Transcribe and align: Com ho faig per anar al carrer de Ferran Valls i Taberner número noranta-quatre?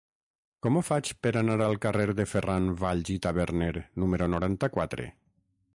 Com 0.65 0.77
ho 0.77 0.81
faig 0.87 1.11
per 1.25 1.33
anar 1.41 1.57
al 1.65 1.77
carrer 1.83 2.07
de 2.21 2.25
Ferran 2.31 2.73
Valls 2.83 3.13
i 3.19 3.21
Taberner 3.27 3.73
número 4.05 4.31
noranta-quatre? 4.37 5.09